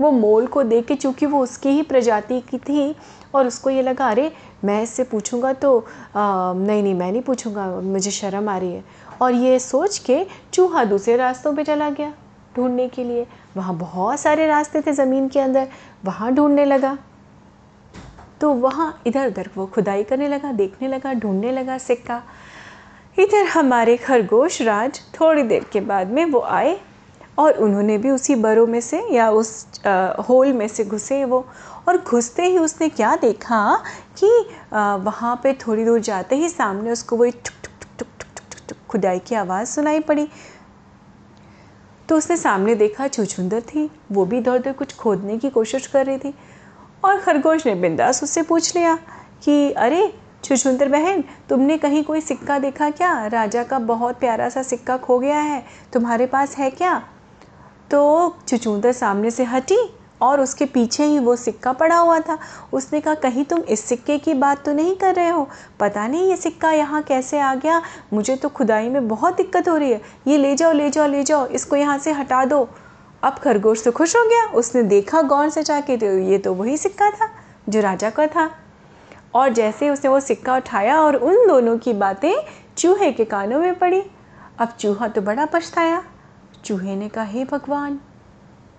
वो 0.00 0.10
मोल 0.10 0.46
को 0.46 0.62
देख 0.62 0.86
के 0.86 0.94
चूँकि 0.94 1.26
वो 1.26 1.42
उसकी 1.42 1.68
ही 1.68 1.82
प्रजाति 1.82 2.40
की 2.40 2.58
थी 2.58 2.94
और 3.34 3.46
उसको 3.46 3.70
ये 3.70 3.82
लगा 3.82 4.08
अरे 4.10 4.30
मैं 4.64 4.82
इससे 4.82 5.04
पूछूँगा 5.04 5.52
तो 5.52 5.78
आ, 5.78 6.52
नहीं 6.52 6.82
नहीं 6.82 6.94
मैं 6.94 7.10
नहीं 7.12 7.22
पूछूँगा 7.22 7.66
मुझे 7.82 8.10
शर्म 8.10 8.48
आ 8.48 8.56
रही 8.58 8.72
है। 8.72 8.84
और 9.22 9.34
ये 9.34 9.58
सोच 9.58 9.98
के 9.98 10.24
चूहा 10.52 10.84
दूसरे 10.84 11.16
रास्तों 11.16 11.54
पे 11.56 11.64
चला 11.64 11.90
गया 11.90 12.12
ढूँढने 12.56 12.88
के 12.88 13.04
लिए। 13.04 13.26
वहाँ 13.56 13.76
बहुत 13.78 14.20
सारे 14.20 14.46
रास्ते 14.46 14.80
थे 14.82 14.92
ज़मीन 14.92 15.28
के 15.28 15.40
अंदर 15.40 15.68
वहाँ 16.04 16.32
ढूँढने 16.34 16.64
लगा। 16.64 16.96
तो 18.40 18.52
वहाँ 18.52 19.02
इधर 19.06 19.26
उधर 19.26 19.48
वो 19.56 19.66
खुदाई 19.66 20.02
करने 20.04 20.28
लगा 20.28 20.52
देखने 20.52 20.88
लगा 20.88 21.12
ढूँढने 21.14 21.52
लगा 21.52 21.78
सिक्का। 21.78 22.22
इधर 23.18 23.46
हमारे 23.46 23.96
खरगोश 23.96 24.60
राज 24.62 25.00
थोड़ी 25.14 25.42
देर 25.42 25.64
के 25.72 25.80
बाद 25.80 26.10
में 26.10 26.24
वो 26.24 26.40
आए 26.40 26.78
और 27.38 27.56
उन्होंने 27.56 27.96
भी 27.98 28.10
उसी 28.10 28.34
बरों 28.34 28.66
में 28.66 28.80
से 28.80 29.02
या 29.12 29.30
उस 29.30 29.80
आ, 29.86 30.22
होल 30.22 30.52
में 30.52 30.66
से 30.68 30.84
घुसे 30.84 31.24
वो। 31.24 31.46
और 31.88 31.96
घुसते 31.98 32.42
ही 32.42 32.58
उसने 32.58 32.88
क्या 32.88 33.14
देखा 33.16 33.74
कि 34.18 34.30
आ, 34.72 34.94
वहाँ 34.96 35.34
पे 35.42 35.52
थोड़ी 35.52 35.84
दूर 35.84 36.00
जाते 36.00 36.36
ही 36.36 36.48
सामने 36.48 36.90
उसको 36.90 37.16
वही 37.16 37.30
टुक 37.30 37.54
टुक 37.64 37.72
टुक 37.98 38.08
टुक 38.18 38.28
टुक 38.36 38.44
टुक 38.50 38.68
टुक 38.68 38.78
खुदाई 38.88 39.18
की 39.18 39.34
आवाज़ 39.34 39.68
सुनाई 39.68 40.00
पड़ी। 40.00 40.28
तो 42.08 42.16
उसने 42.16 42.36
सामने 42.36 42.74
देखा 42.74 43.08
छुछुंदर 43.08 43.60
थी 43.60 43.90
वो 44.12 44.24
भी 44.24 44.38
इधर 44.38 44.54
उधर 44.54 44.72
कुछ 44.72 44.96
खोदने 44.96 45.38
की 45.38 45.50
कोशिश 45.50 45.86
कर 45.86 46.06
रही 46.06 46.18
थी। 46.18 46.34
और 47.04 47.20
खरगोश 47.20 47.66
ने 47.66 47.74
बिंदास 47.74 48.22
उससे 48.22 48.42
पूछ 48.42 48.76
लिया 48.76 48.98
कि 49.44 49.72
अरे 49.72 50.12
छुछुंदर 50.44 50.88
बहन, 50.88 51.22
तुमने 51.48 51.76
कहीं 51.78 52.02
कोई 52.04 52.20
सिक्का 52.20 52.58
देखा 52.58 52.90
क्या? 52.90 53.26
राजा 53.26 53.62
का 53.62 53.78
बहुत 53.78 54.18
प्यारा 54.20 54.48
सा 54.48 54.62
सिक्का 54.62 54.96
खो 54.96 55.18
गया 55.18 55.38
है। 55.38 55.62
तुम्हारे 55.92 56.26
पास 56.26 56.56
है 56.56 56.70
क्या? 56.70 57.02
तो 57.90 58.36
छुछुंदर 58.48 58.92
सामने 58.92 59.30
से 59.30 59.44
हटी 59.44 59.78
और 60.22 60.40
उसके 60.40 60.64
पीछे 60.64 61.04
ही 61.04 61.18
वो 61.18 61.34
सिक्का 61.36 61.72
पड़ा 61.72 61.96
हुआ 61.96 62.18
था। 62.20 62.38
उसने 62.72 63.00
कहा, 63.00 63.14
कहीं 63.14 63.44
तुम 63.44 63.60
इस 63.60 63.80
सिक्के 63.80 64.18
की 64.18 64.34
बात 64.34 64.64
तो 64.64 64.72
नहीं 64.72 64.94
कर 64.96 65.14
रहे 65.14 65.28
हो? 65.28 65.48
पता 65.80 66.06
नहीं 66.06 66.28
ये 66.28 66.36
सिक्का 66.36 66.70
यहाँ 66.72 67.02
कैसे 67.02 67.40
आ 67.40 67.54
गया? 67.54 67.80
मुझे 68.12 68.36
तो 68.36 68.48
खुदाई 68.48 68.88
में 68.88 69.08
बहुत 69.08 69.36
दिक्कत 69.36 69.68
हो 69.68 69.76
रही 69.76 69.90
है। 69.90 70.00
ये 70.26 70.36
ले 70.38 70.54
जाओ 70.54 70.72
ले 70.72 70.88
जाओ 70.90 71.06
ले 71.06 71.22
जाओ, 71.22 71.46
इसको 71.46 71.76
यहाँ 71.76 71.98
से 71.98 72.12
हटा 72.12 72.44
दो। 72.44 72.68
अब 73.22 73.38
खरगोश 73.38 73.84
तो 73.84 73.92
खुश 73.92 74.16
हो 74.16 74.24
गया। 74.24 74.44
उसने 74.54 74.82
देखा 74.82 75.22
गौर 75.22 75.50
से 75.50 75.62
जाके 75.62 75.96
तो 75.96 76.06
ये 76.06 76.38
तो 76.38 76.54
वही 76.54 76.76
सिक्का 76.76 77.10
था 77.10 77.30
जो 77.68 77.80
राजा 77.80 78.10
का 78.10 78.26
था। 78.26 78.50
और 79.34 79.48
जैसे 79.48 79.90
उसने 79.90 80.10
वो 80.10 80.20
सिक्का 80.20 80.56
उठाया 80.56 81.00
और 81.00 81.16
उन 81.16 81.46
दोनों 81.48 81.76
की 81.78 81.92
बातें 81.92 82.34
चूहे 82.78 83.10
के 83.12 83.24
कानों 83.24 83.60
में 83.60 83.78
पड़ी। 83.78 84.02
अब 84.58 84.68
चूहा 84.78 85.08
तो 85.08 85.20
बड़ा 85.20 85.46
पछताया। 85.46 86.02
चूहे 86.64 86.96
ने 86.96 87.08
कहा, 87.08 87.24
हे 87.24 87.44
भगवान, 87.44 87.98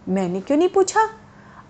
मैंने 0.10 0.42
क्यों 0.42 0.58
नहीं 0.58 0.70
पूछा? 0.70 1.10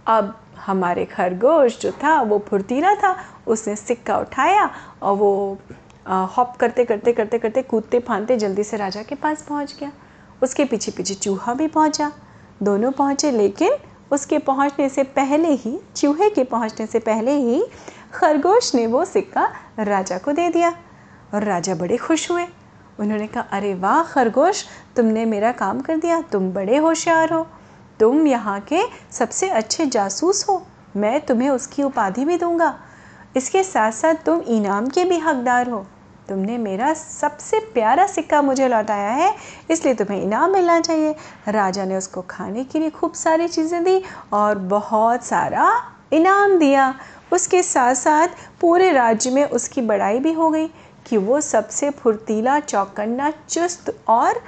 अब 0.08 0.36
हमारे 0.58 1.06
खरगोश 1.06 1.80
जो 1.80 1.92
था, 1.94 2.22
वो 2.22 2.40
फुर्तीला 2.40 2.94
था, 2.96 3.16
उसने 3.48 3.76
सिक्का 3.76 4.18
उठाया 4.18 4.70
और 5.02 5.16
वो 5.18 5.58
हॉप 6.08 6.56
करते 6.56 6.86
करते 6.86 7.14
करते 7.14 7.38
करते 7.40 7.62
कूदते 7.62 8.00
फांदते 8.00 8.38
जल्दी 8.38 8.64
से 8.64 8.78
राजा 8.78 9.04
के 9.04 9.16
पास 9.16 9.46
पहुँच 9.50 9.76
गया। 9.80 9.92
उसके 10.44 10.66
पीछे 10.66 10.92
पीछे 10.92 11.14
चूहा 11.14 11.54
भी 11.54 11.68
पहुँचा। 11.68 12.12
दोनों 12.64 12.92
पहुँचे, 12.92 13.32
लेकिन 13.32 13.76
उसके 14.12 14.38
पहुँचने 14.40 14.90
से 14.90 15.04
पहले 15.04 15.52
ही, 15.52 15.80
चूहे 15.96 16.30
के 16.30 16.44
पहुँचने 16.44 16.86
से 16.88 17.00
पहले 17.00 17.32
ही 17.32 17.64
खरगोश 18.14 18.74
ने 18.76 18.86
वो 18.88 19.04
सिक्का 19.06 19.52
राजा 19.80 20.18
को 20.18 20.32
दे 20.32 20.50
दिया 20.50 20.74
और 21.34 21.44
राजा 21.44 21.76
बड़े 21.76 21.98
खुश 21.98 22.30
हुए। 22.32 22.46
उन्होंने 23.00 23.28
कहा, 23.28 23.44
अरे 23.52 23.74
वाह 23.74 24.04
खरगोश, 24.04 24.64
तुमने 24.96 25.26
मेरा 25.26 25.52
काम 25.52 25.80
कर 25.82 25.98
दिया, 25.98 26.22
तुम 26.22 26.52
बड़े 26.54 26.78
होशियार 26.78 27.34
हो। 27.34 27.48
तुम 28.00 28.28
यहाँ 28.28 28.60
के 28.62 28.82
सबसे 29.12 29.50
अच्छे 29.50 29.86
जासूस 29.86 30.46
हो। 30.50 30.62
मैं 30.96 31.20
तुम्हें 31.22 31.50
उसकी 31.50 31.84
उपाधि 31.84 32.26
भी 32.26 32.38
दूँगा। 32.38 32.76
इसके 33.38 33.64
साथ 33.64 33.92
साथ 33.92 34.16
तुम 34.26 34.42
इनाम 34.48 34.88
के 34.88 35.04
भी 35.04 35.18
हकदार 35.18 35.70
हो। 35.70 35.86
तुमने 36.30 36.58
मेरा 36.58 36.94
सबसे 36.94 37.60
प्यारा 37.74 38.06
सिक्का 38.08 38.42
मुझे 38.42 38.68
लौटाया 38.68 39.10
है, 39.10 39.34
इसलिए 39.72 39.94
तुम्हें 39.94 40.22
इनाम 40.22 40.52
मिलना 40.52 40.80
चाहिए। 40.80 41.16
राजा 41.48 41.86
ने 41.86 41.98
उसको 41.98 42.22
खाने 42.22 42.64
के 42.64 42.80
लिए 42.80 42.90
खूब 42.90 43.14
सारी 43.14 43.48
चीज़ें 43.48 43.84
दी 43.84 44.02
और 44.34 44.58
बहुत 44.58 45.24
सारा 45.24 45.72
इनाम 46.14 46.58
दिया। 46.58 46.94
उसके 47.34 47.62
साथ 47.64 47.96
साथ 47.96 48.28
पूरे 48.62 48.92
राज्य 48.92 49.30
में 49.32 49.44
उसकी 49.46 49.82
बड़ाई 49.82 50.20
भी 50.20 50.34
हो 50.34 50.50
गई 50.50 50.68
कि 51.06 51.18
वो 51.18 51.40
सबसे 51.42 51.90
फुर्तीला, 51.90 52.60
चौकन्ना, 52.60 53.32
चुस्त 53.50 53.96
और 54.08 54.42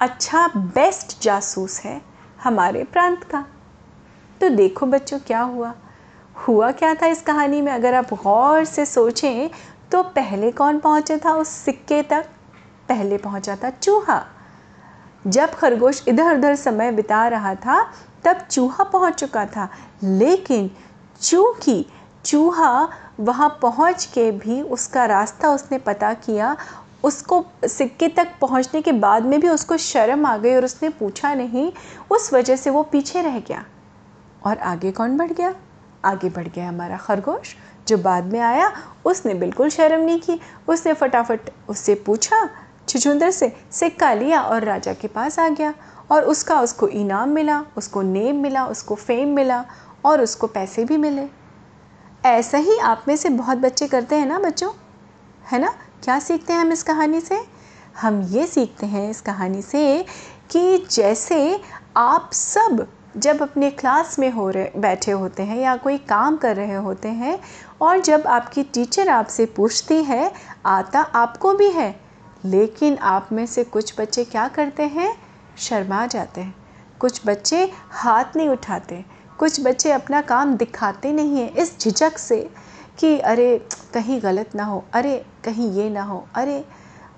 अच्छा 0.00 0.46
बेस्ट 0.56 1.22
जासूस 1.22 1.80
है 1.80 2.00
हमारे 2.42 2.84
प्रांत 2.84 3.24
का। 3.24 3.44
तो 4.40 4.48
देखो 4.48 4.86
बच्चों, 4.86 5.18
क्या 5.18 5.40
हुआ? 5.40 5.74
हुआ 6.48 6.70
क्या 6.70 6.94
था 6.94 7.06
इस 7.06 7.22
कहानी 7.22 7.60
में? 7.62 7.72
अगर 7.72 7.94
आप 7.94 8.14
गौर 8.14 8.64
से 8.64 8.86
सोचें 8.86 9.50
तो 9.92 10.02
पहले 10.02 10.50
कौन 10.52 10.78
पहुँचा 10.78 11.16
था? 11.16 11.32
उस 11.32 11.48
सिक्के 11.48 12.02
तक 12.02 12.26
पहले 12.88 13.18
पहुँचा 13.18 13.56
था 13.56 13.70
चूहा। 13.70 14.22
जब 15.26 15.50
खरगोश 15.50 16.02
इधर 16.08 16.36
उधर 16.36 16.54
समय 16.56 16.90
बिता 16.92 17.26
रहा 17.28 17.54
था, 17.54 17.82
तब 18.24 18.46
चूहा 18.50 18.84
पहुँच 18.84 19.14
चुका 19.14 19.46
था। 19.46 19.68
लेकिन 20.02 20.70
चूँकि 21.20 21.84
चूहा 22.24 22.88
वहाँ 23.20 23.58
पहुँच 23.62 24.04
के 24.04 24.30
भी 24.30 24.62
उसका 24.62 25.04
रास्ता 25.04 25.50
उसने 25.50 25.78
पता 25.78 26.14
किया। 26.14 26.56
उसको 27.04 27.46
सिक्के 27.64 28.08
तक 28.08 28.28
पहुँचने 28.40 28.82
के 28.82 28.92
बाद 28.92 29.22
में 29.22 29.40
भी 29.40 29.48
उसको 29.48 29.76
शर्म 29.76 30.26
आ 30.26 30.36
गई 30.36 30.54
और 30.54 30.64
उसने 30.64 30.88
पूछा 30.88 31.34
नहीं, 31.34 31.72
उस 32.10 32.32
वजह 32.32 32.56
से 32.56 32.70
वो 32.70 32.82
पीछे 32.82 33.22
रह 33.22 33.38
गया। 33.38 33.64
और 34.46 34.58
आगे 34.58 34.90
कौन 34.90 35.16
बढ़ 35.16 35.32
गया? 35.32 35.54
आगे 36.04 36.30
बढ़ 36.30 36.48
गया 36.48 36.68
हमारा 36.68 36.96
खरगोश। 36.96 37.56
जो 37.88 37.98
बाद 37.98 38.24
में 38.24 38.40
आया, 38.40 38.72
उसने 39.04 39.34
बिल्कुल 39.34 39.68
शर्म 39.68 40.04
नहीं 40.04 40.20
की। 40.20 40.40
उसने 40.68 40.92
फटाफट 40.92 41.40
उससे 41.68 41.94
पूछा, 41.94 42.48
छुछुंदर 42.88 43.30
से, 43.30 43.56
सिक्का 43.70 44.12
लिया 44.12 44.40
और 44.40 44.64
राजा 44.64 44.92
के 44.92 45.08
पास 45.08 45.38
आ 45.38 45.48
गया। 45.48 45.74
और 46.10 46.22
उसका 46.22 46.60
उसको 46.60 46.88
इनाम 46.88 47.28
मिला, 47.28 47.64
उसको 47.76 48.02
नेम 48.02 48.36
मिला, 48.36 48.66
उसको 48.66 48.94
फेम 48.94 49.28
मिला 49.28 49.64
और 50.04 50.20
उसको 50.20 50.46
पैसे 50.46 50.84
भी 50.84 50.96
मिले। 50.96 51.41
ऐसा 52.26 52.58
ही 52.58 52.78
आप 52.78 53.04
में 53.08 53.16
से 53.16 53.28
बहुत 53.28 53.58
बच्चे 53.58 53.88
करते 53.88 54.16
हैं 54.16 54.26
ना 54.26 54.38
बच्चों? 54.38 54.72
है 55.52 55.58
ना? 55.58 55.74
क्या 56.04 56.18
सीखते 56.18 56.52
हैं 56.52 56.60
हम 56.60 56.72
इस 56.72 56.82
कहानी 56.82 57.20
से? 57.20 57.44
हम 58.00 58.22
ये 58.22 58.46
सीखते 58.46 58.86
हैं 58.86 59.10
इस 59.10 59.20
कहानी 59.20 59.62
से 59.62 60.04
कि 60.50 60.86
जैसे 60.90 61.60
आप 61.96 62.30
सब 62.32 62.88
जब 63.16 63.42
अपने 63.42 63.70
क्लास 63.70 64.18
में 64.18 64.30
हो 64.30 64.50
रहे, 64.50 64.70
बैठे 64.76 65.10
होते 65.10 65.42
हैं 65.42 65.58
या 65.58 65.76
कोई 65.76 65.98
काम 65.98 66.36
कर 66.36 66.56
रहे 66.56 66.74
होते 66.74 67.08
हैं 67.08 67.40
और 67.80 68.00
जब 68.00 68.26
आपकी 68.26 68.62
टीचर 68.62 69.08
आपसे 69.08 69.46
पूछती 69.46 70.04
है, 70.04 70.32
आता 70.66 71.00
आपको 71.00 71.54
भी 71.54 71.70
है, 71.70 72.00
लेकिन 72.44 72.96
आप 72.96 73.28
में 73.32 73.46
से 73.46 73.64
कुछ 73.64 74.00
बच्चे 74.00 74.24
क्या 74.24 74.48
करते 74.48 74.82
हैं? 74.82 75.16
शर्मा 75.58 76.06
जाते 76.06 76.40
हैं। 76.40 76.54
कुछ 77.00 77.22
बच्चे 77.26 77.72
हाथ 77.90 78.24
नहीं 78.36 78.48
उठाते। 78.48 79.21
कुछ 79.38 79.60
बच्चे 79.60 79.92
अपना 79.92 80.20
काम 80.20 80.54
दिखाते 80.54 81.12
नहीं 81.12 81.36
हैं 81.36 81.54
इस 81.54 81.80
झिझक 81.80 82.18
से 82.18 82.50
कि 82.98 83.18
अरे, 83.18 83.66
कहीं 83.94 84.22
गलत 84.22 84.54
ना 84.54 84.64
हो, 84.64 84.84
अरे, 84.92 85.26
कहीं 85.44 85.72
ये 85.72 85.90
ना 85.90 86.02
हो, 86.02 86.26
अरे, 86.34 86.64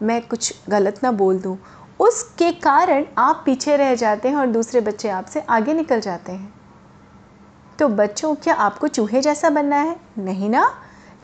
मैं 0.03 0.29
कुछ 0.29 0.55
गलत 0.69 1.01
ना 1.03 1.13
बोल 1.13 1.39
दूँ। 1.39 1.59
उसके 2.01 2.53
कारण 2.53 3.05
आप 3.19 3.43
पीछे 3.47 3.77
रह 3.77 3.95
जाते 3.95 4.29
हैं 4.29 4.37
और 4.37 4.47
दूसरे 4.47 4.81
बच्चे 4.81 5.09
आपसे 5.09 5.41
आगे 5.41 5.75
निकल 5.75 6.01
जाते 6.01 6.33
हैं। 6.33 6.55
तो 7.79 7.89
बच्चों, 7.89 8.35
क्या 8.35 8.55
आपको 8.55 8.89
चूहे 8.89 9.21
जैसा 9.21 9.51
बनना 9.51 9.77
है? 9.77 9.97
नहीं 10.19 10.51
ना? 10.51 10.75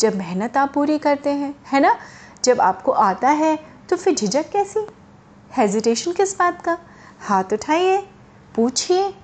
जब 0.00 0.16
मेहनत 0.16 0.56
आप 0.56 0.72
पूरी 0.74 0.98
करते 0.98 1.30
हैं, 1.30 1.54
है 1.66 1.80
ना? 1.80 1.96
जब 2.44 2.60
आपको 2.60 2.92
आता 2.92 3.28
है 3.28 3.58
तो 3.88 3.96
फिर 3.96 4.14
झिझक 4.14 4.50
कैसी? 4.50 4.86
हेजिटेशन 5.52 6.12
किस 6.12 6.38
बात 6.38 6.62
का? 6.62 6.78
हाथ 7.20 7.44
उठाइए, 7.52 8.06
पूछिए 8.54 9.14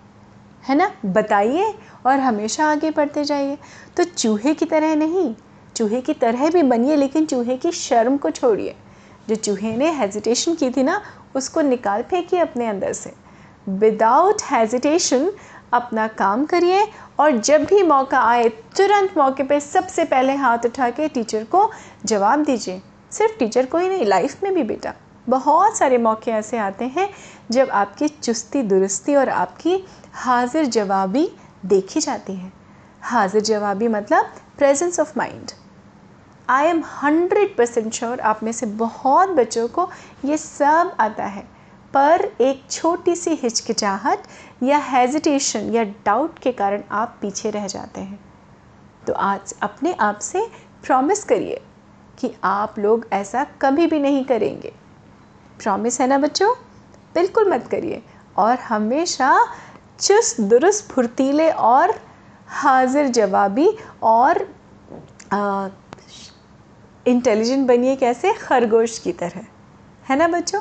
है 0.68 0.74
ना? 0.74 0.92
बताइए 1.06 1.74
और 2.06 2.20
हमेशा 2.20 2.66
आगे 2.66 2.90
बढ़ते 2.90 3.24
जाइए। 3.24 3.58
तो 3.96 4.04
चूहे 4.04 4.54
की 4.54 4.64
तरह 4.64 4.94
नहीं, 4.94 5.34
चूहे 5.76 6.00
की 6.00 6.14
तरह 6.14 6.50
भी 6.50 6.62
बनिए, 6.62 6.96
लेकिन 6.96 7.26
चूहे 7.26 7.56
की 7.56 7.72
शर्म 7.72 8.16
को 8.16 8.30
छोड़िए। 8.30 8.76
जो 9.28 9.34
चूहे 9.34 9.76
ने 9.76 9.90
हेजिटेशन 9.92 10.54
की 10.54 10.70
थी 10.70 10.82
ना, 10.82 11.00
उसको 11.36 11.60
निकाल 11.60 12.02
फेंकिए 12.02 12.40
अपने 12.40 12.66
अंदर 12.66 12.92
से। 12.92 13.12
विदाउट 13.68 14.42
हेजिटेशन 14.50 15.32
अपना 15.72 16.08
काम 16.08 16.44
करिए 16.44 16.86
और 17.18 17.38
जब 17.38 17.64
भी 17.64 17.82
मौका 17.82 18.20
आए, 18.20 18.48
तुरंत 18.48 19.18
मौके 19.18 19.42
पे 19.42 19.60
सबसे 19.60 20.04
पहले 20.04 20.34
हाथ 20.34 20.58
उठा 20.64 20.90
के 20.90 21.08
टीचर 21.08 21.44
को 21.44 21.70
जवाब 22.04 22.44
दीजिए। 22.44 22.82
सिर्फ़ 23.10 23.38
टीचर 23.38 23.66
को 23.66 23.78
ही 23.78 23.88
नहीं 23.88 24.04
लाइफ 24.04 24.42
में 24.42 24.54
भी 24.54 24.62
बेटा। 24.62 24.94
बहुत 25.28 25.76
सारे 25.76 25.98
मौके 25.98 26.30
ऐसे 26.30 26.58
आते 26.58 26.84
हैं 26.84 27.08
जब 27.50 27.70
आपकी 27.70 28.08
चुस्ती 28.08 28.62
दुरुस्ती 28.62 29.14
और 29.14 29.28
आपकी 29.28 29.84
हाजिर 30.16 30.66
जवाबी 30.66 31.32
देखी 31.66 32.00
जाती 32.00 32.34
है। 32.34 32.52
हाजिर 33.02 33.40
जवाबी 33.40 33.88
मतलब 33.88 34.32
presence 34.58 35.00
of 35.00 35.12
mind 35.16 35.50
I 36.48 36.66
am 36.66 36.82
hundred 37.02 37.56
percent 37.56 37.92
sure 37.92 38.20
आप 38.20 38.42
में 38.42 38.52
से 38.52 38.66
बहुत 38.66 39.28
बच्चों 39.28 39.68
को 39.68 39.90
ये 40.24 40.36
सब 40.36 40.96
आता 41.00 41.24
है। 41.24 41.46
पर 41.94 42.32
एक 42.40 42.64
छोटी 42.70 43.16
सी 43.16 43.30
हिचकिचाहट 43.30 44.18
या 44.62 44.78
हेजिटेशन 44.78 45.60
या 45.60 45.82
डाउट 45.82 46.38
के 46.38 46.52
कारण 46.52 46.82
आप 46.90 47.18
पीछे 47.20 47.50
रह 47.50 47.66
जाते 47.66 48.00
हैं। 48.00 48.20
तो 49.06 49.12
आज 49.12 49.54
अपने 49.62 49.92
आप 49.92 50.18
से 50.18 50.46
प्रॉमिस 50.82 51.24
करिए 51.24 51.60
कि 52.18 52.34
आप 52.44 52.78
लोग 52.78 53.06
ऐसा 53.12 53.44
कभी 53.44 53.86
भी 53.86 53.98
नहीं 53.98 54.24
करेंगे। 54.24 54.72
प्रॉमिस 55.62 56.00
है 56.00 56.06
ना 56.06 56.18
बच्चों? 56.18 56.54
बिल्कुल 57.14 57.50
मत 57.50 57.68
करिए। 57.70 58.02
और 58.36 58.58
हमेशा 58.58 59.46
चुस्त 60.00 60.40
दुरुस्त, 60.40 60.90
फुर्तीले 60.92 61.50
और 61.50 61.94
हाजिर 62.52 63.08
जवाबी 63.08 63.68
और 64.02 64.46
इंटेलिजेंट 67.06 67.66
बनिए 67.68 67.96
कैसे? 67.96 68.32
खरगोश 68.34 68.98
की 68.98 69.12
तरह। 69.12 69.44
है 70.06 70.16
ना 70.16 70.28
बच्चों? 70.28 70.60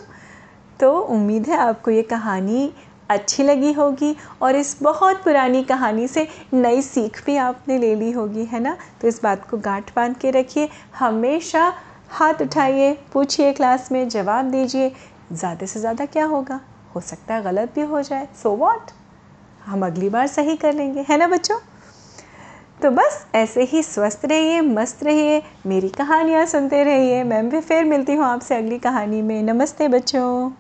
तो 0.80 0.98
उम्मीद 1.00 1.48
है 1.48 1.58
आपको 1.58 1.92
ये 1.92 2.02
कहानी 2.04 2.72
अच्छी 3.10 3.44
लगी 3.44 3.72
होगी 3.74 4.16
और 4.42 4.56
इस 4.56 4.78
बहुत 4.84 5.24
पुरानी 5.24 5.64
कहानी 5.64 6.08
से 6.08 6.28
नई 6.54 6.82
सीख 6.82 7.24
भी 7.26 7.36
आपने 7.38 7.78
ले 7.78 7.94
ली 7.96 8.12
होगी, 8.12 8.46
है 8.46 8.60
ना? 8.60 8.78
तो 9.02 9.08
इस 9.08 9.22
बात 9.24 9.48
को 9.50 9.58
गांठ 9.60 9.96
बाँध 9.96 10.18
के 10.18 10.32
रखिए। 10.32 10.70
हमेशा 11.00 11.74
हाथ 12.10 12.42
उठाइए, 12.42 12.94
पूछिए 13.14 13.54
क्लास 13.54 13.92
में, 13.92 14.08
जवाब 14.10 14.52
दीजिए। 14.52 14.92
ज़्यादा 15.32 15.66
से 15.66 15.80
ज़्यादा 15.80 16.06
क्या 16.06 16.26
होगा? 16.26 16.60
हो 16.96 17.02
सकता 17.02 17.34
है 17.34 17.44
गलत 17.44 17.72
भी 17.76 17.82
हो 17.84 18.02
जाए। 18.02 18.28
सो 18.44 18.50
so 18.50 18.58
वॉट 18.58 18.92
हम 19.66 19.86
अगली 19.86 20.10
बार 20.10 20.28
सही 20.28 20.56
कर 20.56 20.74
लेंगे, 20.74 21.06
है 21.10 21.18
ना 21.18 21.28
बच्चों? 21.28 21.60
तो 22.82 22.92
बस 22.92 23.28
ऐसे 23.36 23.64
ही 23.64 23.84
स्वस्थ 23.84 24.22
रहिए, 24.26 24.62
मस्त 24.62 25.04
रहिए, 25.04 25.44
मेरी 25.66 25.90
कहानियाँ 25.90 26.46
सुनते 26.46 26.84
रहिए। 26.84 27.24
मैम 27.24 27.50
भी 27.50 27.60
फिर 27.60 27.86
मिलती 27.86 28.14
हूँ 28.14 28.26
आपसे 28.26 28.56
अगली 28.56 28.80
कहानी 28.80 29.22
में। 29.22 29.44
नमस्ते 29.44 29.88
बच्चों। 29.88 30.52